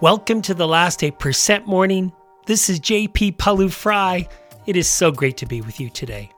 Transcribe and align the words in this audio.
Welcome 0.00 0.42
to 0.42 0.54
the 0.54 0.68
last 0.68 1.00
8% 1.00 1.66
morning. 1.66 2.12
This 2.46 2.70
is 2.70 2.78
JP 2.78 3.36
Pawliw-Fry. 3.36 4.28
It 4.64 4.76
is 4.76 4.86
so 4.86 5.10
great 5.10 5.36
to 5.38 5.46
be 5.46 5.60
with 5.60 5.80
you 5.80 5.90
today. 5.90 6.30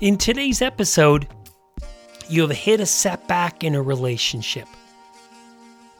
In 0.00 0.16
today's 0.18 0.62
episode, 0.62 1.26
you 2.28 2.42
have 2.42 2.52
hit 2.52 2.78
a 2.78 2.86
setback 2.86 3.64
in 3.64 3.74
a 3.74 3.82
relationship. 3.82 4.68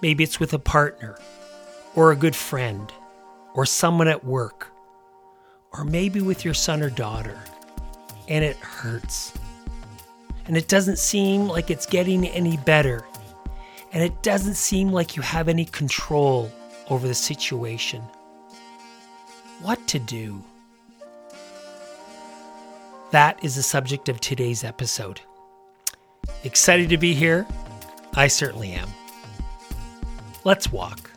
Maybe 0.00 0.22
it's 0.22 0.38
with 0.38 0.54
a 0.54 0.60
partner, 0.60 1.18
or 1.98 2.12
a 2.12 2.16
good 2.16 2.36
friend, 2.36 2.92
or 3.54 3.66
someone 3.66 4.06
at 4.06 4.24
work, 4.24 4.68
or 5.72 5.84
maybe 5.84 6.20
with 6.20 6.44
your 6.44 6.54
son 6.54 6.80
or 6.80 6.90
daughter, 6.90 7.36
and 8.28 8.44
it 8.44 8.56
hurts. 8.58 9.32
And 10.46 10.56
it 10.56 10.68
doesn't 10.68 11.00
seem 11.00 11.48
like 11.48 11.72
it's 11.72 11.86
getting 11.86 12.28
any 12.28 12.56
better, 12.58 13.04
and 13.92 14.00
it 14.00 14.22
doesn't 14.22 14.54
seem 14.54 14.92
like 14.92 15.16
you 15.16 15.22
have 15.22 15.48
any 15.48 15.64
control 15.64 16.52
over 16.88 17.08
the 17.08 17.14
situation. 17.14 18.00
What 19.60 19.84
to 19.88 19.98
do? 19.98 20.40
That 23.10 23.42
is 23.42 23.56
the 23.56 23.62
subject 23.64 24.08
of 24.08 24.20
today's 24.20 24.62
episode. 24.62 25.20
Excited 26.44 26.90
to 26.90 26.96
be 26.96 27.12
here? 27.12 27.44
I 28.14 28.28
certainly 28.28 28.70
am. 28.70 28.88
Let's 30.44 30.70
walk. 30.70 31.07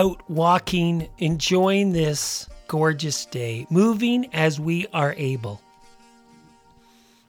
Out 0.00 0.22
walking, 0.30 1.06
enjoying 1.18 1.92
this 1.92 2.48
gorgeous 2.68 3.26
day, 3.26 3.66
moving 3.68 4.32
as 4.32 4.58
we 4.58 4.86
are 4.94 5.14
able. 5.18 5.60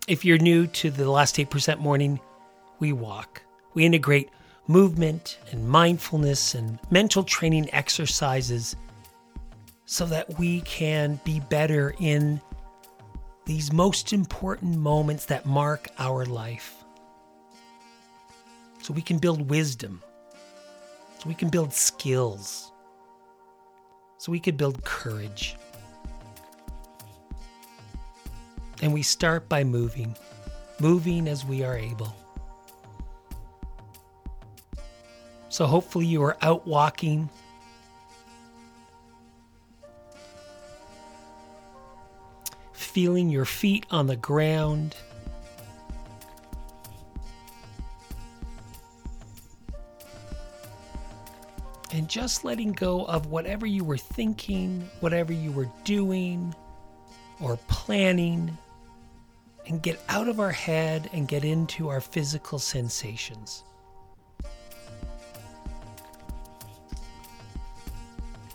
If 0.08 0.24
you're 0.24 0.38
new 0.38 0.68
to 0.68 0.90
the 0.90 1.12
last 1.12 1.36
8% 1.36 1.80
morning, 1.80 2.18
we 2.80 2.94
walk. 2.94 3.42
We 3.74 3.86
integrate 3.86 4.30
movement 4.68 5.38
and 5.52 5.68
mindfulness 5.68 6.56
and 6.56 6.80
mental 6.90 7.24
training 7.24 7.74
exercises 7.74 8.78
so 9.86 10.06
that 10.06 10.40
we 10.40 10.62
can 10.62 11.20
be 11.26 11.42
better 11.42 11.94
in 12.00 12.40
these 13.44 13.74
most 13.74 14.14
important 14.14 14.78
moments 14.78 15.26
that 15.26 15.46
mark 15.46 15.90
our 16.00 16.26
life. 16.26 16.86
So 18.82 18.94
we 18.94 19.02
can 19.02 19.18
build 19.18 19.50
wisdom 19.50 20.02
we 21.28 21.36
can 21.36 21.50
build 21.50 21.72
skills, 21.74 22.72
so 24.18 24.32
we 24.32 24.40
could 24.40 24.58
build 24.58 24.84
courage. 24.84 25.56
And 28.82 28.92
we 28.92 29.04
start 29.04 29.48
by 29.48 29.64
moving, 29.64 30.16
moving 30.80 31.28
as 31.28 31.46
we 31.46 31.64
are 31.64 31.78
able. 31.78 32.16
So 35.50 35.68
hopefully 35.68 36.08
you 36.08 36.24
are 36.24 36.38
out 36.42 36.66
walking. 36.66 37.30
Feeling 42.72 43.30
your 43.30 43.46
feet 43.46 43.86
on 43.92 44.08
the 44.08 44.16
ground. 44.16 44.96
And 51.94 52.08
just 52.08 52.44
letting 52.44 52.72
go 52.72 53.06
of 53.06 53.28
whatever 53.28 53.66
you 53.66 53.84
were 53.84 53.98
thinking, 53.98 54.90
whatever 55.00 55.34
you 55.34 55.52
were 55.52 55.70
doing 55.84 56.56
or 57.40 57.58
planning, 57.68 58.58
and 59.68 59.82
get 59.82 60.00
out 60.10 60.28
of 60.28 60.40
our 60.40 60.52
head 60.52 61.10
and 61.14 61.28
get 61.28 61.44
into 61.44 61.90
our 61.90 62.02
physical 62.02 62.60
sensations. 62.60 63.64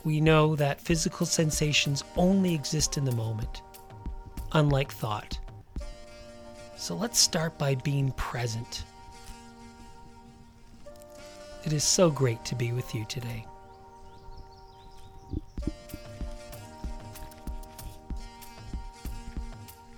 We 0.05 0.21
know 0.21 0.55
that 0.57 0.81
physical 0.81 1.27
sensations 1.27 2.05
only 2.17 2.55
exist 2.55 2.97
in 2.97 3.05
the 3.05 3.13
moment, 3.13 3.63
unlike 4.53 4.93
thought. 4.93 5.39
So 6.77 6.95
let's 6.95 7.19
start 7.19 7.59
by 7.59 7.75
being 7.75 8.13
present 8.13 8.85
it 11.67 11.73
is 11.73 11.83
so 11.83 12.09
great 12.09 12.45
to 12.45 12.55
be 12.55 12.71
with 12.71 12.95
you 12.95 13.05
today. 13.07 13.45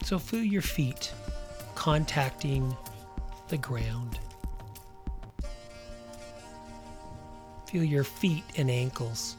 So 0.03 0.19
feel 0.19 0.43
your 0.43 0.63
feet 0.63 1.13
contacting 1.75 2.75
the 3.49 3.59
ground. 3.59 4.19
Feel 7.67 7.85
your 7.85 8.05
feet 8.05 8.45
and 8.57 8.71
ankles. 8.71 9.37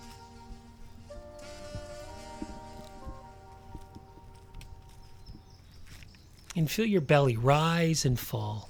And 6.55 6.69
feel 6.69 6.85
your 6.85 7.01
belly 7.01 7.37
rise 7.37 8.05
and 8.05 8.19
fall. 8.19 8.68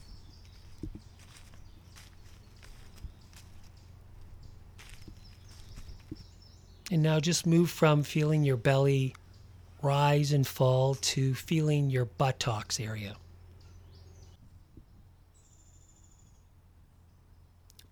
Now 7.09 7.19
just 7.19 7.47
move 7.47 7.71
from 7.71 8.03
feeling 8.03 8.43
your 8.43 8.55
belly 8.55 9.15
rise 9.81 10.31
and 10.31 10.45
fall 10.45 10.93
to 10.93 11.33
feeling 11.33 11.89
your 11.89 12.05
buttocks 12.05 12.79
area. 12.79 13.15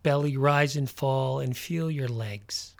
Belly 0.03 0.37
rise 0.37 0.75
and 0.75 0.87
fall 0.87 1.39
and 1.39 1.57
feel 1.57 1.89
your 1.89 2.07
legs. 2.07 2.75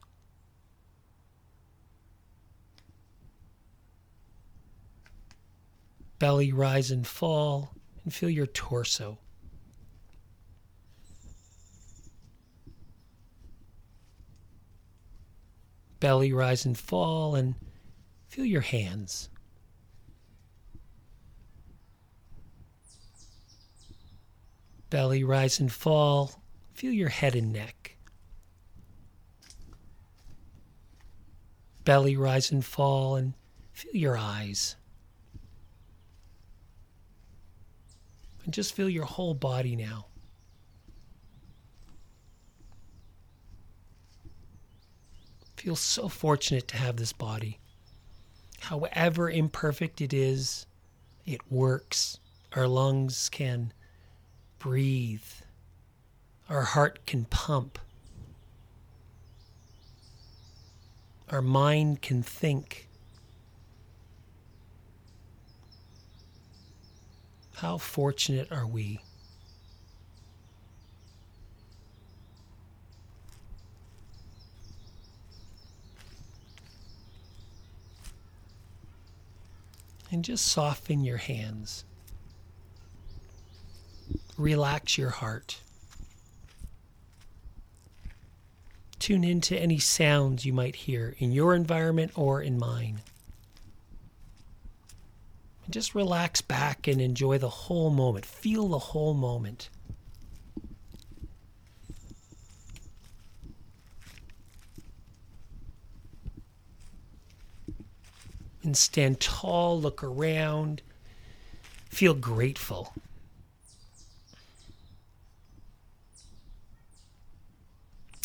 Belly 6.20 6.52
rise 6.52 6.92
and 6.92 7.08
fall 7.08 7.72
and 8.04 8.14
feel 8.14 8.30
your 8.30 8.46
torso. 8.46 9.18
Belly 16.00 16.34
rise 16.34 16.66
and 16.66 16.78
fall, 16.78 17.36
and 17.36 17.56
feel 18.28 18.46
your 18.46 18.62
hands. 18.62 19.30
Belly 24.90 25.24
rise 25.24 25.60
and 25.60 25.72
fall, 25.72 26.42
feel 26.74 26.94
your 26.94 27.10
head 27.10 27.36
and 27.36 27.52
neck. 27.52 27.98
Belly 31.84 32.18
rise 32.18 32.52
and 32.52 32.64
fall, 32.64 33.16
and 33.16 33.34
feel 33.72 33.96
your 33.96 34.18
eyes. 34.18 34.76
And 38.44 38.54
just 38.54 38.74
feel 38.74 38.90
your 38.90 39.06
whole 39.06 39.34
body 39.34 39.76
now. 39.76 40.07
Feel 45.68 45.76
so 45.76 46.08
fortunate 46.08 46.66
to 46.66 46.78
have 46.78 46.96
this 46.96 47.12
body. 47.12 47.60
However 48.62 49.30
imperfect 49.30 50.00
it 50.00 50.14
is, 50.14 50.66
it 51.26 51.42
works. 51.52 52.20
Our 52.56 52.70
lungs 52.70 53.28
can 53.28 53.74
breathe, 54.60 55.28
our 56.50 56.62
heart 56.62 57.06
can 57.06 57.26
pump, 57.26 57.80
our 61.30 61.42
mind 61.42 62.02
can 62.02 62.24
think. 62.24 62.88
How 67.56 67.78
fortunate 67.78 68.54
are 68.54 68.66
we? 68.68 69.02
And 80.18 80.26
just 80.26 80.48
soften 80.48 81.04
your 81.04 81.18
hands. 81.18 81.84
relax 84.36 84.98
your 84.98 85.12
heart. 85.12 85.60
Tune 88.98 89.24
into 89.24 89.56
any 89.56 89.78
sounds 89.78 90.44
you 90.44 90.54
might 90.54 90.76
hear 90.76 91.16
in 91.20 91.32
your 91.32 91.54
environment 91.54 92.14
or 92.16 92.42
in 92.42 92.58
mine. 92.58 93.02
And 95.66 95.74
just 95.74 95.94
relax 95.94 96.42
back 96.42 96.88
and 96.88 97.00
enjoy 97.00 97.38
the 97.38 97.50
whole 97.50 97.92
moment. 97.92 98.26
Feel 98.26 98.70
the 98.70 98.80
whole 98.80 99.14
moment. 99.14 99.70
And 108.68 108.76
stand 108.76 109.22
tall, 109.22 109.80
look 109.80 110.04
around, 110.04 110.82
feel 111.90 112.14
grateful. 112.14 112.94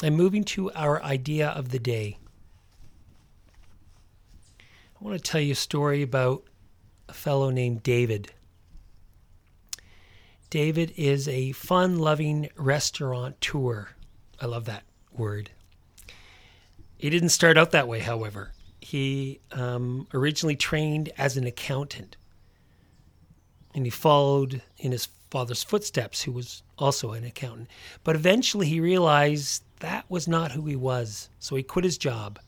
And 0.02 0.16
moving 0.16 0.42
to 0.46 0.72
our 0.72 1.00
idea 1.00 1.48
of 1.48 1.68
the 1.68 1.78
day. 1.78 2.18
I 5.00 5.04
want 5.04 5.16
to 5.16 5.22
tell 5.22 5.40
you 5.40 5.52
a 5.52 5.54
story 5.54 6.02
about 6.02 6.42
a 7.08 7.12
fellow 7.12 7.50
named 7.50 7.84
David. 7.84 8.32
David 10.50 10.92
is 10.96 11.28
a 11.28 11.52
fun 11.52 12.00
loving 12.00 12.48
restaurateur. 12.56 13.90
I 14.40 14.46
love 14.46 14.64
that 14.64 14.82
word. 15.12 15.52
He 16.98 17.10
didn't 17.10 17.28
start 17.28 17.56
out 17.56 17.70
that 17.70 17.86
way, 17.86 18.00
however. 18.00 18.50
He 18.92 19.40
um, 19.52 20.06
originally 20.12 20.54
trained 20.54 21.10
as 21.16 21.38
an 21.38 21.46
accountant 21.46 22.18
and 23.74 23.86
he 23.86 23.90
followed 23.90 24.60
in 24.76 24.92
his 24.92 25.08
father's 25.30 25.62
footsteps, 25.62 26.20
who 26.20 26.32
was 26.32 26.62
also 26.76 27.12
an 27.12 27.24
accountant. 27.24 27.68
But 28.04 28.16
eventually 28.16 28.66
he 28.66 28.80
realized 28.80 29.62
that 29.80 30.04
was 30.10 30.28
not 30.28 30.52
who 30.52 30.66
he 30.66 30.76
was. 30.76 31.30
So 31.38 31.56
he 31.56 31.62
quit 31.62 31.86
his 31.86 31.96
job 31.96 32.38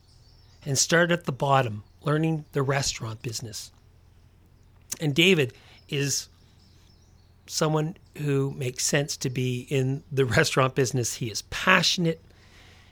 and 0.67 0.77
started 0.77 1.19
at 1.19 1.25
the 1.25 1.33
bottom, 1.33 1.83
learning 2.03 2.45
the 2.53 2.63
restaurant 2.63 3.23
business. 3.23 3.73
And 5.01 5.15
David 5.15 5.55
is 5.89 6.29
someone 7.47 7.97
who 8.19 8.51
makes 8.51 8.85
sense 8.85 9.17
to 9.17 9.31
be 9.31 9.67
in 9.71 10.03
the 10.13 10.27
restaurant 10.27 10.75
business. 10.75 11.15
He 11.15 11.31
is 11.31 11.41
passionate 11.49 12.23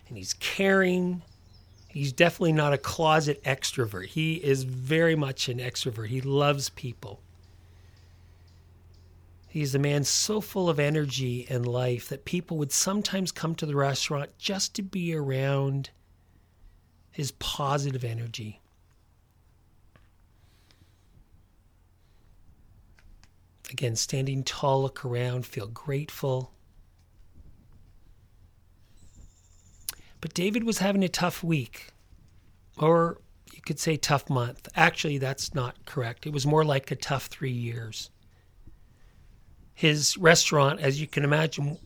and 0.08 0.16
he's 0.16 0.32
caring. 0.32 1.20
He's 1.93 2.15
definitely 2.15 2.55
not 2.55 2.73
a 2.73 2.79
closet 2.79 3.44
extrovert. 3.44 4.06
He 4.06 4.37
is 4.37 4.62
very 4.62 5.15
much 5.15 5.50
an 5.50 5.59
extrovert. 5.59 6.09
He 6.09 6.23
loves 6.23 6.71
people. 6.71 7.21
He's 9.47 9.75
a 9.75 9.79
man 9.79 10.05
so 10.05 10.41
full 10.41 10.71
of 10.71 10.81
energy 10.81 11.47
and 11.50 11.67
life 11.67 12.09
that 12.09 12.25
people 12.25 12.56
would 12.56 12.73
sometimes 12.73 13.31
come 13.31 13.55
to 13.56 13.67
the 13.67 13.77
restaurant 13.77 14.31
just 14.39 14.73
to 14.77 14.83
be 14.83 15.15
around 15.15 15.91
his 17.11 17.33
positive 17.33 18.05
energy. 18.05 18.62
Again, 23.71 23.97
standing 23.97 24.45
tall, 24.45 24.81
look 24.81 25.05
around, 25.05 25.45
feel 25.45 25.67
grateful. 25.67 26.53
But 30.23 30.33
David 30.33 30.65
was 30.65 30.79
having 30.79 31.05
a 31.05 31.09
tough 31.11 31.45
week, 31.45 31.89
or 32.79 33.21
you 33.53 33.61
could 33.61 33.79
say 33.79 33.99
tough 33.99 34.31
month. 34.31 34.69
Actually, 34.75 35.19
that's 35.19 35.55
not 35.55 35.85
correct. 35.85 36.27
It 36.27 36.33
was 36.33 36.47
more 36.47 36.65
like 36.65 36.91
a 36.91 36.97
tough 36.97 37.27
three 37.27 37.53
years 37.53 38.09
his 39.75 40.17
restaurant, 40.17 40.81
as 40.81 41.01
you 41.01 41.07
can 41.07 41.25
imagine, 41.25 41.79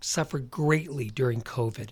suffered 0.00 0.50
greatly 0.50 1.10
during 1.10 1.40
COVID. 1.40 1.90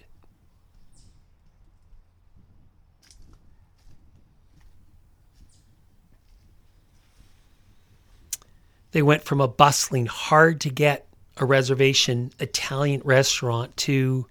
They 8.93 9.03
went 9.03 9.23
from 9.23 9.41
a 9.41 9.49
bustling, 9.49 10.07
hard 10.07 10.61
to 10.63 10.71
get 10.71 11.09
a 11.37 11.45
reservation 11.45 12.33
Italian 12.39 13.03
restaurant 13.05 13.77
to 13.79 14.27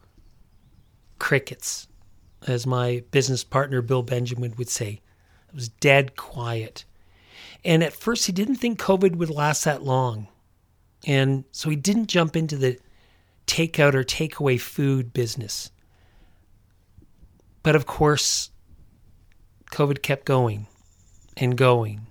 crickets, 1.19 1.87
as 2.47 2.65
my 2.65 3.03
business 3.11 3.43
partner 3.43 3.81
Bill 3.81 4.03
Benjamin 4.03 4.53
would 4.57 4.69
say. 4.69 5.01
It 5.49 5.55
was 5.55 5.69
dead 5.69 6.15
quiet. 6.15 6.85
And 7.63 7.83
at 7.83 7.93
first, 7.93 8.25
he 8.25 8.31
didn't 8.31 8.55
think 8.55 8.79
COVID 8.79 9.15
would 9.15 9.29
last 9.29 9.65
that 9.65 9.83
long. 9.83 10.27
And 11.05 11.43
so 11.51 11.69
he 11.69 11.75
didn't 11.75 12.07
jump 12.07 12.35
into 12.35 12.55
the 12.55 12.77
takeout 13.47 13.93
or 13.93 14.03
takeaway 14.03 14.59
food 14.59 15.13
business. 15.13 15.71
But 17.63 17.75
of 17.75 17.85
course, 17.85 18.51
COVID 19.71 20.01
kept 20.01 20.25
going 20.25 20.67
and 21.35 21.57
going 21.57 22.07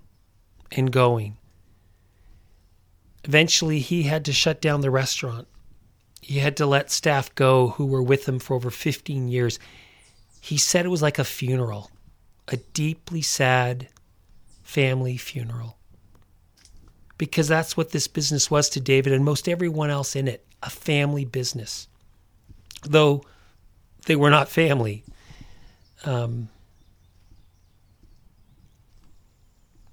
and 0.73 0.91
going. 0.91 1.37
Eventually, 3.25 3.79
he 3.81 4.05
had 4.05 4.25
to 4.25 4.33
shut 4.33 4.61
down 4.61 4.81
the 4.81 4.91
restaurant. 4.91 5.49
He 6.21 6.41
had 6.41 6.57
to 6.59 6.67
let 6.67 6.91
staff 6.91 7.35
go 7.35 7.69
who 7.69 7.87
were 7.87 8.03
with 8.03 8.29
him 8.29 8.39
for 8.39 8.55
over 8.55 8.71
15 8.71 9.29
years. 9.29 9.59
He 10.41 10.59
said 10.59 10.85
it 10.85 10.91
was 10.91 11.03
like 11.03 11.19
a 11.19 11.25
funeral, 11.25 11.91
a 12.49 12.57
deeply 12.57 13.23
sad 13.23 13.89
family 14.63 15.17
funeral 15.17 15.79
because 17.19 17.49
that's 17.49 17.77
what 17.77 17.91
this 17.91 18.07
business 18.07 18.51
was 18.51 18.69
to 18.71 18.81
David 18.81 19.13
and 19.13 19.25
most 19.25 19.49
everyone 19.49 19.91
else 19.91 20.15
in 20.17 20.29
it 20.29 20.47
a 20.63 20.71
family 20.71 21.25
business. 21.25 21.89
Though 22.83 23.25
they 24.07 24.17
were 24.17 24.31
not 24.31 24.49
family. 24.49 25.05
Um, 26.05 26.49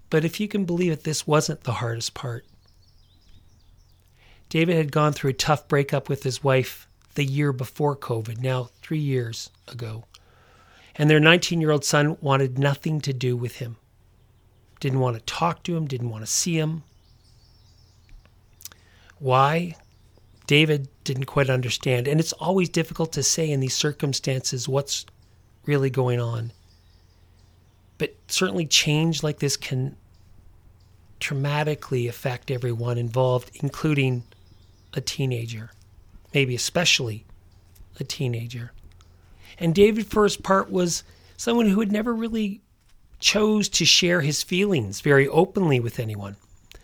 but 0.09 0.23
if 0.23 0.39
you 0.39 0.47
can 0.47 0.65
believe 0.65 0.91
it, 0.91 1.03
this 1.03 1.27
wasn't 1.27 1.63
the 1.63 1.73
hardest 1.73 2.13
part. 2.13 2.45
David 4.55 4.77
had 4.77 4.91
gone 4.93 5.11
through 5.11 5.31
a 5.31 5.33
tough 5.33 5.67
breakup 5.67 6.07
with 6.07 6.23
his 6.23 6.41
wife 6.41 6.87
the 7.15 7.25
year 7.25 7.51
before 7.51 7.93
COVID, 7.93 8.39
now 8.39 8.69
three 8.81 8.99
years 8.99 9.49
ago. 9.67 10.05
And 10.95 11.09
their 11.09 11.19
19 11.19 11.59
year 11.59 11.71
old 11.71 11.83
son 11.83 12.15
wanted 12.21 12.57
nothing 12.57 13.01
to 13.01 13.11
do 13.11 13.35
with 13.35 13.57
him. 13.57 13.75
Didn't 14.79 15.01
want 15.01 15.17
to 15.17 15.21
talk 15.23 15.63
to 15.63 15.75
him, 15.75 15.87
didn't 15.87 16.09
want 16.09 16.23
to 16.23 16.31
see 16.31 16.57
him, 16.57 16.83
why? 19.19 19.75
David 20.47 20.87
didn't 21.03 21.25
quite 21.25 21.49
understand. 21.49 22.07
And 22.07 22.21
it's 22.21 22.31
always 22.31 22.69
difficult 22.69 23.11
to 23.11 23.23
say 23.23 23.51
in 23.51 23.59
these 23.59 23.75
circumstances 23.75 24.69
what's 24.69 25.05
really 25.65 25.89
going 25.89 26.21
on. 26.21 26.53
But 27.97 28.15
certainly, 28.29 28.65
change 28.65 29.21
like 29.21 29.39
this 29.39 29.57
can 29.57 29.97
traumatically 31.19 32.07
affect 32.07 32.49
everyone 32.49 32.97
involved, 32.97 33.51
including 33.55 34.23
a 34.95 35.01
teenager, 35.01 35.71
maybe 36.33 36.55
especially 36.55 37.25
a 37.99 38.03
teenager. 38.03 38.71
And 39.59 39.75
David, 39.75 40.07
for 40.07 40.23
his 40.23 40.37
part, 40.37 40.69
was 40.69 41.03
someone 41.37 41.69
who 41.69 41.79
had 41.79 41.91
never 41.91 42.13
really 42.13 42.61
chose 43.19 43.69
to 43.69 43.85
share 43.85 44.21
his 44.21 44.43
feelings 44.43 45.01
very 45.01 45.27
openly 45.27 45.79
with 45.79 45.99
anyone, 45.99 46.35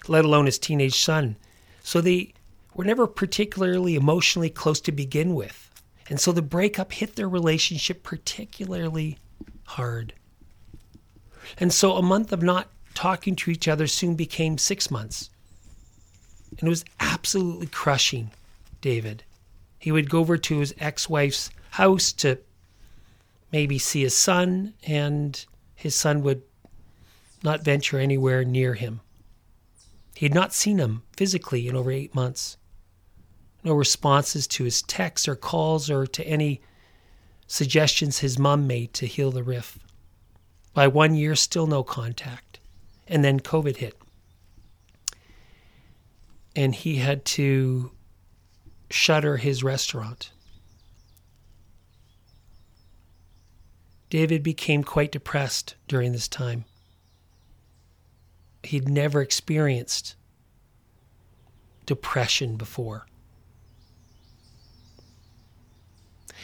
let 0.08 0.26
alone 0.26 0.46
his 0.46 0.60
teenage 0.60 1.00
son. 1.00 1.36
So 1.84 2.02
they 2.02 2.34
were 2.74 2.86
never 2.86 3.08
particularly 3.08 3.96
emotionally 3.96 4.50
close 4.50 4.80
to 4.82 4.92
begin 4.92 5.36
with. 5.36 5.70
And 6.10 6.20
so 6.20 6.32
the 6.32 6.42
breakup 6.42 6.92
hit 6.92 7.16
their 7.16 7.30
relationship 7.30 8.04
particularly 8.04 9.18
hard. 9.66 10.14
And 11.58 11.74
so 11.74 11.94
a 11.94 12.02
month 12.02 12.32
of 12.32 12.42
not 12.42 12.70
talking 12.94 13.36
to 13.38 13.52
each 13.52 13.68
other 13.68 13.88
soon 13.88 14.16
became 14.16 14.58
six 14.58 14.92
months. 14.92 15.30
And 16.62 16.68
it 16.68 16.70
was 16.70 16.86
absolutely 17.00 17.68
crushing 17.68 18.32
David. 18.80 19.24
He 19.80 19.92
would 19.92 20.10
go 20.10 20.20
over 20.20 20.38
to 20.38 20.60
his 20.60 20.76
ex 20.80 21.10
wife's 21.10 21.50
house 21.72 22.12
to 22.14 22.38
maybe 23.52 23.80
see 23.80 24.04
his 24.04 24.16
son, 24.16 24.74
and 24.86 25.44
his 25.76 25.96
son 25.96 26.22
would 26.22 26.44
not 27.44 27.66
venture 27.66 27.98
anywhere 27.98 28.46
near 28.46 28.76
him. 28.76 29.02
He 30.16 30.26
had 30.26 30.36
not 30.36 30.54
seen 30.54 30.78
him 30.78 31.02
physically 31.18 31.68
in 31.68 31.76
over 31.76 31.92
eight 31.92 32.14
months. 32.14 32.58
No 33.64 33.74
responses 33.74 34.46
to 34.48 34.64
his 34.64 34.84
texts 34.84 35.28
or 35.28 35.36
calls 35.36 35.90
or 35.90 36.06
to 36.06 36.28
any 36.28 36.62
suggestions 37.48 38.20
his 38.20 38.38
mom 38.40 38.68
made 38.68 38.94
to 38.94 39.08
heal 39.08 39.32
the 39.32 39.44
rift. 39.44 39.80
By 40.74 40.88
one 40.88 41.16
year, 41.16 41.36
still 41.36 41.68
no 41.68 41.84
contact. 41.84 42.60
And 43.08 43.24
then 43.24 43.40
COVID 43.40 43.78
hit 43.78 44.01
and 46.56 46.76
he 46.76 46.98
had 46.98 47.26
to 47.26 47.92
shutter 48.90 49.38
his 49.38 49.64
restaurant. 49.64 50.32
David 54.10 54.44
became 54.44 54.84
quite 54.84 55.12
depressed 55.12 55.76
during 55.88 56.12
this 56.12 56.28
time. 56.28 56.66
He'd 58.64 58.90
never 58.90 59.22
experienced 59.22 60.16
depression 61.86 62.58
before. 62.58 63.08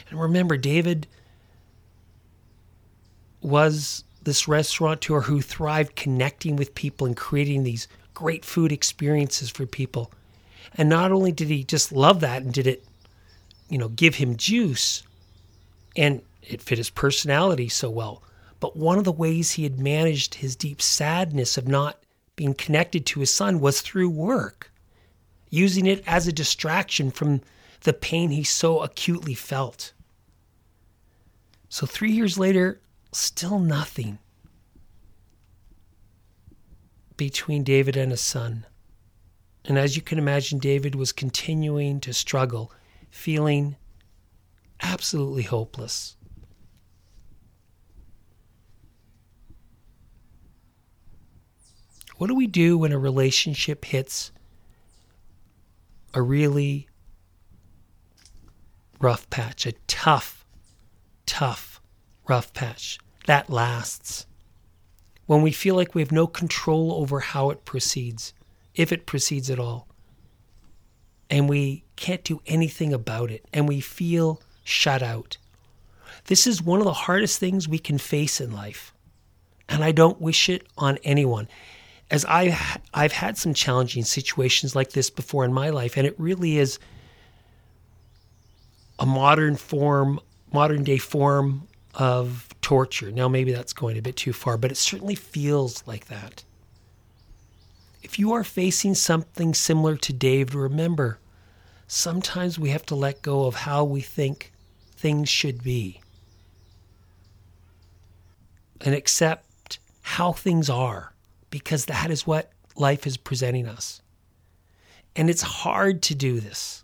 And 0.09 0.19
remember, 0.19 0.55
David 0.55 1.07
was 3.41 4.05
this 4.23 4.47
restaurateur 4.47 5.21
who 5.21 5.41
thrived 5.41 5.95
connecting 5.95 6.55
with 6.55 6.75
people 6.75 7.05
and 7.05 7.15
creating 7.15 7.63
these 7.63 7.87
great 8.17 8.43
food 8.43 8.71
experiences 8.71 9.51
for 9.51 9.67
people. 9.67 10.11
And 10.73 10.89
not 10.89 11.11
only 11.11 11.31
did 11.31 11.49
he 11.49 11.63
just 11.63 11.91
love 11.91 12.19
that 12.21 12.41
and 12.41 12.51
did 12.51 12.65
it, 12.65 12.83
you 13.69 13.77
know, 13.77 13.89
give 13.89 14.15
him 14.15 14.37
juice 14.37 15.03
and 15.95 16.23
it 16.41 16.59
fit 16.59 16.79
his 16.79 16.89
personality 16.89 17.69
so 17.69 17.91
well, 17.91 18.23
but 18.59 18.75
one 18.75 18.97
of 18.97 19.03
the 19.03 19.11
ways 19.11 19.51
he 19.51 19.61
had 19.61 19.77
managed 19.77 20.33
his 20.33 20.55
deep 20.55 20.81
sadness 20.81 21.59
of 21.59 21.67
not 21.67 21.99
being 22.35 22.55
connected 22.55 23.05
to 23.05 23.19
his 23.19 23.31
son 23.31 23.59
was 23.59 23.81
through 23.81 24.09
work, 24.09 24.71
using 25.51 25.85
it 25.85 26.03
as 26.07 26.25
a 26.25 26.33
distraction 26.33 27.11
from 27.11 27.41
the 27.81 27.93
pain 27.93 28.31
he 28.31 28.43
so 28.43 28.81
acutely 28.81 29.35
felt. 29.35 29.93
So, 31.69 31.85
three 31.85 32.13
years 32.13 32.39
later, 32.39 32.81
still 33.11 33.59
nothing 33.59 34.17
between 37.17 37.63
David 37.63 37.97
and 37.97 38.11
his 38.11 38.21
son. 38.21 38.65
And 39.65 39.77
as 39.77 39.95
you 39.95 40.01
can 40.01 40.17
imagine, 40.17 40.59
David 40.59 40.95
was 40.95 41.11
continuing 41.11 41.99
to 42.01 42.13
struggle, 42.13 42.71
feeling 43.09 43.75
absolutely 44.81 45.43
hopeless. 45.43 46.15
What 52.17 52.27
do 52.27 52.35
we 52.35 52.47
do 52.47 52.77
when 52.77 52.91
a 52.91 52.97
relationship 52.97 53.85
hits 53.85 54.31
a 56.13 56.21
really 56.21 56.87
rough 58.99 59.29
patch, 59.29 59.67
a 59.67 59.73
tough, 59.85 60.45
tough, 61.25 61.79
rough 62.27 62.53
patch 62.53 62.97
that 63.25 63.49
lasts? 63.49 64.25
When 65.27 65.41
we 65.41 65.51
feel 65.51 65.75
like 65.75 65.93
we 65.93 66.01
have 66.01 66.11
no 66.11 66.25
control 66.25 66.93
over 66.93 67.19
how 67.19 67.51
it 67.51 67.65
proceeds, 67.65 68.33
if 68.73 68.91
it 68.91 69.05
proceeds 69.05 69.49
at 69.49 69.59
all, 69.59 69.87
and 71.29 71.47
we 71.47 71.83
can't 71.95 72.23
do 72.23 72.41
anything 72.47 72.93
about 72.93 73.29
it, 73.29 73.45
and 73.53 73.67
we 73.67 73.79
feel 73.79 74.41
shut 74.63 75.03
out. 75.03 75.37
This 76.25 76.47
is 76.47 76.61
one 76.61 76.79
of 76.79 76.85
the 76.85 76.93
hardest 76.93 77.39
things 77.39 77.67
we 77.67 77.79
can 77.79 77.97
face 77.97 78.41
in 78.41 78.51
life. 78.51 78.93
And 79.69 79.83
I 79.83 79.91
don't 79.91 80.21
wish 80.21 80.49
it 80.49 80.65
on 80.77 80.97
anyone 81.03 81.47
as 82.09 82.25
I 82.25 82.57
I've 82.93 83.11
had 83.11 83.37
some 83.37 83.53
challenging 83.53 84.03
situations 84.03 84.75
like 84.75 84.91
this 84.91 85.09
before 85.09 85.45
in 85.45 85.53
my 85.53 85.69
life, 85.69 85.97
and 85.97 86.07
it 86.07 86.19
really 86.19 86.57
is 86.57 86.79
a 88.99 89.05
modern 89.05 89.55
form, 89.55 90.19
modern 90.51 90.83
day 90.83 90.97
form 90.97 91.66
of 91.97 92.47
torture. 92.61 93.11
Now, 93.11 93.27
maybe 93.27 93.51
that's 93.51 93.73
going 93.73 93.97
a 93.97 94.01
bit 94.01 94.15
too 94.15 94.31
far, 94.31 94.55
but 94.55 94.71
it 94.71 94.77
certainly 94.77 95.15
feels 95.15 95.85
like 95.87 96.07
that. 96.07 96.43
If 98.03 98.19
you 98.19 98.31
are 98.33 98.43
facing 98.43 98.93
something 98.93 99.53
similar 99.55 99.97
to 99.97 100.13
Dave, 100.13 100.53
remember, 100.53 101.17
sometimes 101.87 102.59
we 102.59 102.69
have 102.69 102.85
to 102.85 102.95
let 102.95 103.23
go 103.23 103.45
of 103.45 103.55
how 103.55 103.83
we 103.83 104.01
think 104.01 104.53
things 104.95 105.27
should 105.27 105.63
be 105.63 106.01
and 108.79 108.93
accept 108.93 109.79
how 110.01 110.31
things 110.31 110.69
are 110.69 111.13
because 111.49 111.85
that 111.85 112.11
is 112.11 112.27
what 112.27 112.51
life 112.75 113.07
is 113.07 113.17
presenting 113.17 113.67
us. 113.67 114.01
And 115.15 115.31
it's 115.31 115.41
hard 115.41 116.03
to 116.03 116.15
do 116.15 116.39
this. 116.39 116.83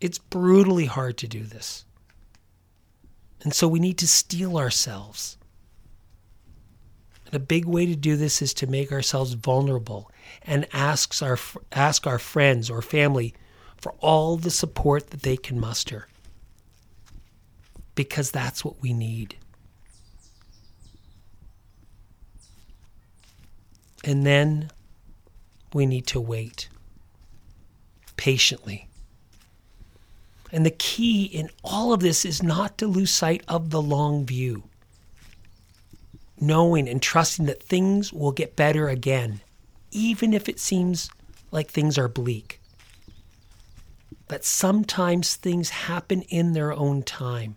It's 0.00 0.18
brutally 0.18 0.86
hard 0.86 1.18
to 1.18 1.26
do 1.26 1.42
this. 1.42 1.84
And 3.42 3.54
so 3.54 3.66
we 3.66 3.78
need 3.80 3.98
to 3.98 4.08
steel 4.08 4.58
ourselves. 4.58 5.36
And 7.26 7.34
a 7.34 7.38
big 7.38 7.64
way 7.64 7.86
to 7.86 7.96
do 7.96 8.16
this 8.16 8.42
is 8.42 8.52
to 8.54 8.66
make 8.66 8.92
ourselves 8.92 9.32
vulnerable 9.34 10.10
and 10.42 10.66
ask 10.72 11.22
our, 11.22 11.38
ask 11.72 12.06
our 12.06 12.18
friends 12.18 12.68
or 12.68 12.82
family 12.82 13.34
for 13.76 13.92
all 14.00 14.36
the 14.36 14.50
support 14.50 15.10
that 15.10 15.22
they 15.22 15.36
can 15.36 15.58
muster. 15.58 16.08
Because 17.94 18.30
that's 18.30 18.64
what 18.64 18.82
we 18.82 18.92
need. 18.92 19.36
And 24.04 24.26
then 24.26 24.70
we 25.72 25.86
need 25.86 26.06
to 26.08 26.20
wait 26.20 26.68
patiently. 28.16 28.89
And 30.52 30.66
the 30.66 30.70
key 30.70 31.24
in 31.24 31.50
all 31.62 31.92
of 31.92 32.00
this 32.00 32.24
is 32.24 32.42
not 32.42 32.78
to 32.78 32.86
lose 32.86 33.10
sight 33.10 33.42
of 33.46 33.70
the 33.70 33.80
long 33.80 34.26
view, 34.26 34.64
knowing 36.40 36.88
and 36.88 37.00
trusting 37.00 37.46
that 37.46 37.62
things 37.62 38.12
will 38.12 38.32
get 38.32 38.56
better 38.56 38.88
again, 38.88 39.40
even 39.90 40.34
if 40.34 40.48
it 40.48 40.58
seems 40.58 41.10
like 41.50 41.70
things 41.70 41.96
are 41.96 42.08
bleak. 42.08 42.60
That 44.28 44.44
sometimes 44.44 45.36
things 45.36 45.70
happen 45.70 46.22
in 46.22 46.52
their 46.52 46.72
own 46.72 47.02
time. 47.02 47.56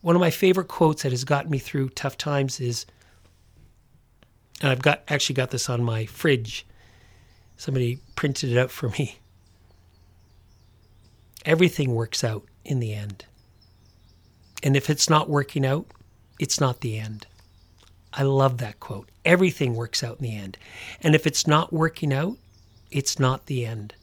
One 0.00 0.14
of 0.16 0.20
my 0.20 0.30
favorite 0.30 0.68
quotes 0.68 1.02
that 1.02 1.12
has 1.12 1.24
gotten 1.24 1.50
me 1.50 1.58
through 1.58 1.90
tough 1.90 2.16
times 2.16 2.60
is 2.60 2.86
and 4.60 4.70
I've 4.70 4.82
got 4.82 5.02
actually 5.08 5.34
got 5.34 5.50
this 5.50 5.68
on 5.68 5.82
my 5.82 6.06
fridge. 6.06 6.66
Somebody 7.56 8.00
printed 8.14 8.52
it 8.52 8.58
out 8.58 8.70
for 8.70 8.88
me. 8.90 9.18
Everything 11.46 11.94
works 11.94 12.24
out 12.24 12.44
in 12.64 12.80
the 12.80 12.92
end. 12.92 13.24
And 14.64 14.76
if 14.76 14.90
it's 14.90 15.08
not 15.08 15.30
working 15.30 15.64
out, 15.64 15.86
it's 16.40 16.60
not 16.60 16.80
the 16.80 16.98
end. 16.98 17.26
I 18.12 18.24
love 18.24 18.58
that 18.58 18.80
quote. 18.80 19.10
Everything 19.24 19.74
works 19.74 20.02
out 20.02 20.18
in 20.18 20.24
the 20.24 20.36
end. 20.36 20.58
And 21.02 21.14
if 21.14 21.26
it's 21.26 21.46
not 21.46 21.72
working 21.72 22.12
out, 22.12 22.36
it's 22.90 23.18
not 23.20 23.46
the 23.46 23.64
end. 23.64 23.94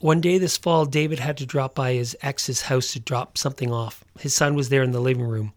One 0.00 0.20
day 0.20 0.36
this 0.38 0.56
fall, 0.56 0.84
David 0.84 1.20
had 1.20 1.36
to 1.36 1.46
drop 1.46 1.76
by 1.76 1.92
his 1.92 2.16
ex's 2.22 2.62
house 2.62 2.92
to 2.92 2.98
drop 2.98 3.38
something 3.38 3.70
off. 3.72 4.02
His 4.18 4.34
son 4.34 4.56
was 4.56 4.68
there 4.68 4.82
in 4.82 4.90
the 4.90 5.00
living 5.00 5.22
room 5.22 5.52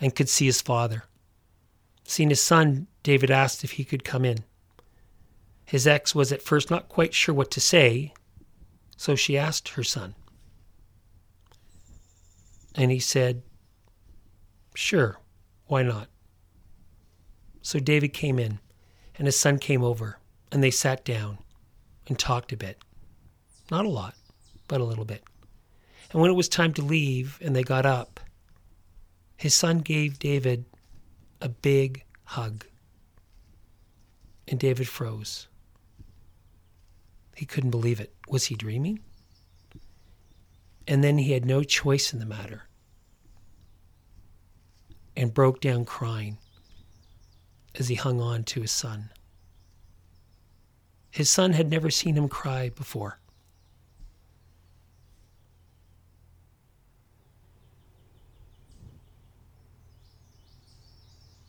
and 0.00 0.14
could 0.14 0.28
see 0.28 0.46
his 0.46 0.62
father. 0.62 1.02
Seeing 2.04 2.30
his 2.30 2.40
son, 2.40 2.86
David 3.02 3.32
asked 3.32 3.64
if 3.64 3.72
he 3.72 3.84
could 3.84 4.04
come 4.04 4.24
in. 4.24 4.44
His 5.70 5.86
ex 5.86 6.16
was 6.16 6.32
at 6.32 6.42
first 6.42 6.68
not 6.68 6.88
quite 6.88 7.14
sure 7.14 7.32
what 7.32 7.52
to 7.52 7.60
say, 7.60 8.12
so 8.96 9.14
she 9.14 9.38
asked 9.38 9.68
her 9.68 9.84
son. 9.84 10.16
And 12.74 12.90
he 12.90 12.98
said, 12.98 13.44
Sure, 14.74 15.20
why 15.66 15.84
not? 15.84 16.08
So 17.62 17.78
David 17.78 18.12
came 18.12 18.40
in, 18.40 18.58
and 19.16 19.28
his 19.28 19.38
son 19.38 19.60
came 19.60 19.84
over, 19.84 20.18
and 20.50 20.60
they 20.60 20.72
sat 20.72 21.04
down 21.04 21.38
and 22.08 22.18
talked 22.18 22.50
a 22.50 22.56
bit. 22.56 22.82
Not 23.70 23.86
a 23.86 23.90
lot, 23.90 24.16
but 24.66 24.80
a 24.80 24.84
little 24.84 25.04
bit. 25.04 25.22
And 26.10 26.20
when 26.20 26.32
it 26.32 26.36
was 26.36 26.48
time 26.48 26.74
to 26.74 26.82
leave 26.82 27.38
and 27.40 27.54
they 27.54 27.62
got 27.62 27.86
up, 27.86 28.18
his 29.36 29.54
son 29.54 29.78
gave 29.78 30.18
David 30.18 30.64
a 31.40 31.48
big 31.48 32.02
hug. 32.24 32.66
And 34.48 34.58
David 34.58 34.88
froze. 34.88 35.46
He 37.40 37.46
couldn't 37.46 37.70
believe 37.70 38.00
it. 38.00 38.12
Was 38.28 38.44
he 38.44 38.54
dreaming? 38.54 39.00
And 40.86 41.02
then 41.02 41.16
he 41.16 41.32
had 41.32 41.46
no 41.46 41.62
choice 41.62 42.12
in 42.12 42.18
the 42.18 42.26
matter 42.26 42.64
and 45.16 45.32
broke 45.32 45.58
down 45.58 45.86
crying 45.86 46.36
as 47.76 47.88
he 47.88 47.94
hung 47.94 48.20
on 48.20 48.44
to 48.44 48.60
his 48.60 48.70
son. 48.70 49.08
His 51.10 51.30
son 51.30 51.54
had 51.54 51.70
never 51.70 51.88
seen 51.88 52.14
him 52.14 52.28
cry 52.28 52.68
before. 52.68 53.20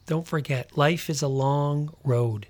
Don't 0.06 0.26
forget, 0.26 0.78
life 0.78 1.10
is 1.10 1.22
a 1.22 1.28
long 1.28 1.94
road. 2.06 2.48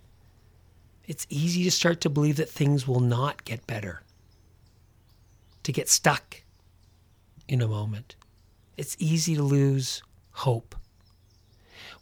It's 1.08 1.28
easy 1.30 1.64
to 1.64 1.72
start 1.72 2.02
to 2.02 2.10
believe 2.10 2.38
that 2.38 2.50
things 2.50 2.88
will 2.88 3.00
not 3.00 3.44
get 3.44 3.66
better, 3.68 4.02
to 5.64 5.72
get 5.72 5.90
stuck 5.90 6.44
in 7.48 7.62
a 7.62 7.68
moment. 7.68 8.16
It's 8.78 8.96
easy 9.00 9.36
to 9.36 9.44
lose 9.44 10.04
hope. 10.32 10.76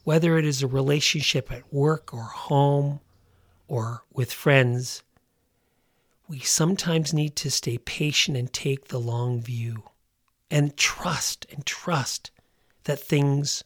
Whether 0.03 0.37
it 0.37 0.45
is 0.45 0.61
a 0.61 0.67
relationship 0.67 1.51
at 1.51 1.73
work 1.73 2.13
or 2.13 2.23
home 2.23 2.99
or 3.67 4.03
with 4.13 4.31
friends, 4.31 5.03
we 6.27 6.39
sometimes 6.39 7.13
need 7.13 7.35
to 7.37 7.49
stay 7.49 7.77
patient 7.77 8.37
and 8.37 8.51
take 8.53 8.87
the 8.87 8.99
long 8.99 9.41
view 9.41 9.83
and 10.51 10.77
trust 10.77 11.45
and 11.51 11.65
trust 11.65 12.31
that 12.83 12.99
things 12.99 13.63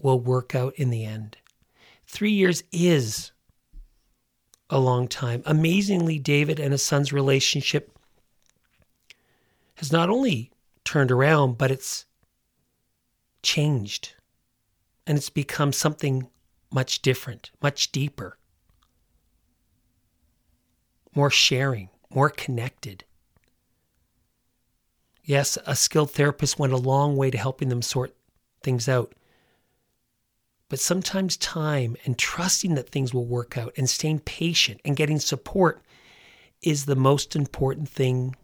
will 0.00 0.20
work 0.20 0.54
out 0.54 0.74
in 0.76 0.90
the 0.90 1.04
end. 1.04 1.36
Three 2.06 2.32
years 2.32 2.64
is 2.72 3.32
a 4.70 4.78
long 4.78 5.08
time. 5.08 5.42
Amazingly, 5.46 6.18
David 6.18 6.60
and 6.60 6.72
his 6.72 6.84
son's 6.84 7.12
relationship 7.12 7.96
has 9.76 9.92
not 9.92 10.10
only 10.10 10.50
turned 10.84 11.10
around, 11.10 11.56
but 11.56 11.70
it's 11.70 12.04
changed. 13.42 14.14
And 15.06 15.16
it's 15.16 15.30
become 15.30 15.72
something 15.72 16.28
much 16.70 17.00
different, 17.00 17.50
much 17.62 17.92
deeper, 17.92 18.36
more 21.14 21.30
sharing, 21.30 21.88
more 22.10 22.28
connected. 22.28 23.04
Yes, 25.24 25.56
a 25.66 25.74
skilled 25.74 26.10
therapist 26.10 26.58
went 26.58 26.72
a 26.72 26.78
long 26.78 27.16
way 27.16 27.30
to 27.30 27.38
helping 27.38 27.68
them 27.68 27.82
sort 27.82 28.14
things 28.62 28.88
out. 28.88 29.14
But 30.68 30.80
sometimes 30.80 31.36
time 31.38 31.96
and 32.04 32.18
trusting 32.18 32.74
that 32.74 32.90
things 32.90 33.14
will 33.14 33.24
work 33.24 33.56
out 33.56 33.72
and 33.76 33.88
staying 33.88 34.20
patient 34.20 34.80
and 34.84 34.96
getting 34.96 35.18
support 35.18 35.82
is 36.62 36.84
the 36.84 36.96
most 36.96 37.34
important 37.34 37.88
thing 37.88 38.36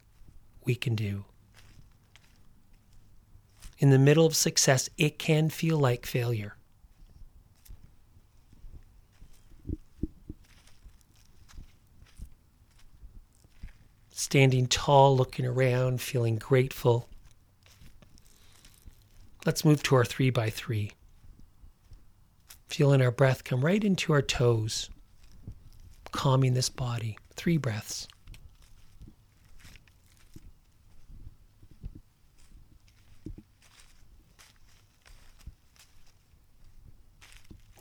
we 0.63 0.73
can 0.73 0.95
do. 0.95 1.25
In 3.77 3.91
the 3.91 3.99
middle 3.99 4.25
of 4.25 4.35
success, 4.35 4.89
it 4.97 5.19
can 5.19 5.49
feel 5.49 5.77
like 5.77 6.05
failure. 6.05 6.55
Standing 14.11 14.65
tall, 14.65 15.15
looking 15.15 15.45
around, 15.45 16.01
feeling 16.01 16.37
grateful. 16.37 17.07
Let's 19.45 19.63
move 19.63 19.83
to 19.83 19.95
our 19.95 20.05
three 20.05 20.31
by 20.31 20.49
three. 20.49 20.93
Feeling 22.67 23.01
our 23.01 23.11
breath 23.11 23.43
come 23.43 23.63
right 23.63 23.83
into 23.83 24.11
our 24.11 24.21
toes, 24.21 24.89
calming 26.11 26.53
this 26.53 26.69
body. 26.69 27.17
Three 27.35 27.57
breaths. 27.57 28.07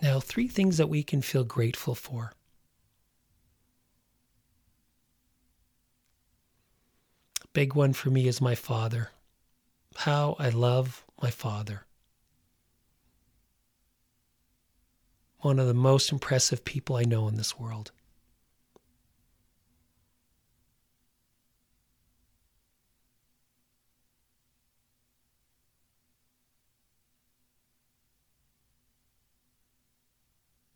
Now, 0.03 0.21
three 0.21 0.49
things 0.49 0.77
that 0.77 0.91
we 0.91 1.03
can 1.03 1.23
feel 1.23 1.45
grateful 1.45 1.95
for. 1.95 2.33
Big 7.55 7.75
one 7.75 7.95
for 7.95 8.11
me 8.11 8.29
is 8.29 8.41
my 8.41 8.55
father. 8.55 9.11
How 9.97 10.37
I 10.39 10.51
love 10.51 11.05
my 11.23 11.31
father. 11.31 11.87
One 15.45 15.59
of 15.59 15.67
the 15.67 15.75
most 15.75 16.11
impressive 16.11 16.65
people 16.65 16.97
I 16.97 17.03
know 17.03 17.29
in 17.29 17.37
this 17.37 17.59
world. 17.59 17.93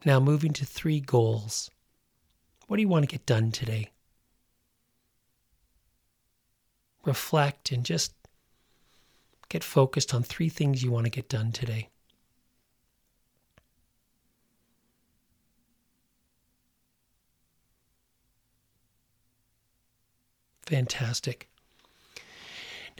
Now, 0.04 0.20
moving 0.20 0.52
to 0.52 0.66
three 0.66 1.00
goals. 1.00 1.70
What 2.66 2.76
do 2.76 2.82
you 2.82 2.88
want 2.88 3.08
to 3.08 3.10
get 3.10 3.24
done 3.24 3.50
today? 3.50 3.90
Reflect 7.04 7.72
and 7.72 7.84
just 7.84 8.12
get 9.48 9.64
focused 9.64 10.12
on 10.12 10.22
three 10.22 10.50
things 10.50 10.82
you 10.82 10.90
want 10.90 11.06
to 11.06 11.10
get 11.10 11.28
done 11.28 11.52
today. 11.52 11.88
Fantastic. 20.68 21.48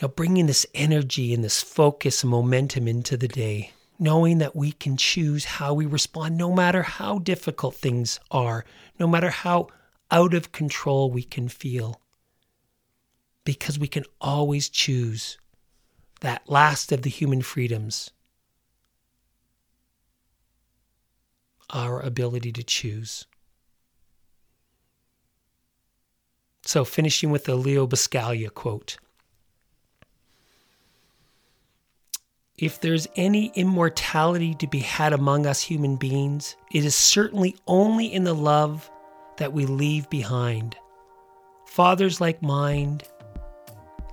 Now, 0.00 0.08
bringing 0.08 0.46
this 0.46 0.64
energy 0.74 1.34
and 1.34 1.44
this 1.44 1.60
focus 1.62 2.22
and 2.22 2.30
momentum 2.30 2.88
into 2.88 3.18
the 3.18 3.28
day, 3.28 3.72
knowing 3.98 4.38
that 4.38 4.56
we 4.56 4.72
can 4.72 4.96
choose 4.96 5.44
how 5.44 5.74
we 5.74 5.84
respond 5.84 6.38
no 6.38 6.54
matter 6.54 6.82
how 6.82 7.18
difficult 7.18 7.74
things 7.74 8.18
are, 8.30 8.64
no 8.98 9.06
matter 9.06 9.28
how 9.28 9.68
out 10.10 10.32
of 10.32 10.50
control 10.50 11.10
we 11.10 11.22
can 11.22 11.46
feel. 11.46 12.00
Because 13.44 13.78
we 13.78 13.86
can 13.86 14.04
always 14.18 14.70
choose 14.70 15.36
that 16.22 16.48
last 16.48 16.90
of 16.90 17.02
the 17.02 17.10
human 17.10 17.42
freedoms 17.42 18.12
our 21.68 22.00
ability 22.00 22.50
to 22.50 22.62
choose. 22.62 23.26
So, 26.68 26.84
finishing 26.84 27.30
with 27.30 27.46
the 27.46 27.54
Leo 27.54 27.86
Buscaglia 27.86 28.52
quote 28.52 28.98
If 32.58 32.78
there's 32.82 33.08
any 33.16 33.50
immortality 33.54 34.54
to 34.56 34.66
be 34.66 34.80
had 34.80 35.14
among 35.14 35.46
us 35.46 35.62
human 35.62 35.96
beings, 35.96 36.56
it 36.70 36.84
is 36.84 36.94
certainly 36.94 37.56
only 37.66 38.12
in 38.12 38.24
the 38.24 38.34
love 38.34 38.90
that 39.38 39.54
we 39.54 39.64
leave 39.64 40.10
behind. 40.10 40.76
Fathers 41.64 42.20
like 42.20 42.42
mine, 42.42 43.00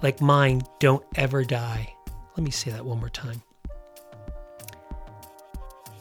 like 0.01 0.21
mine, 0.21 0.61
don't 0.79 1.03
ever 1.15 1.43
die. 1.43 1.93
Let 2.37 2.45
me 2.45 2.51
say 2.51 2.71
that 2.71 2.85
one 2.85 3.01
more 3.01 3.09
time. 3.09 3.43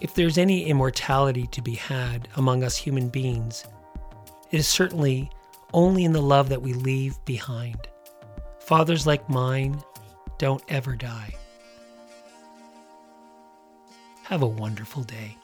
If 0.01 0.15
there's 0.15 0.39
any 0.39 0.67
immortality 0.67 1.49
to 1.49 1.61
be 1.61 1.75
had 1.75 2.29
among 2.37 2.63
us 2.63 2.77
human 2.77 3.09
beings, 3.09 3.65
it 4.53 4.61
is 4.61 4.69
certainly 4.69 5.31
only 5.75 6.05
in 6.05 6.13
the 6.13 6.23
love 6.23 6.49
that 6.49 6.63
we 6.63 6.73
leave 6.73 7.23
behind. 7.27 7.89
Fathers 8.61 9.07
like 9.07 9.29
mine 9.29 9.83
don't 10.39 10.63
ever 10.69 10.97
die. 10.97 11.35
Have 14.23 14.41
a 14.41 14.47
wonderful 14.47 15.03
day. 15.03 15.37